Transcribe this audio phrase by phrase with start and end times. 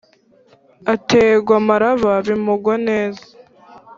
[0.93, 3.23] Ategwa amaraba bimugwa neza